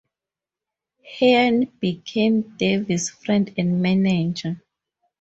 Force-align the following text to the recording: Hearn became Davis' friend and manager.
Hearn 1.19 1.65
became 1.79 2.57
Davis' 2.57 3.11
friend 3.11 3.53
and 3.55 3.83
manager. 3.83 4.59